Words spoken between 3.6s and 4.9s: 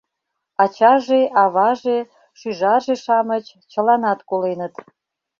чыланат коленыт.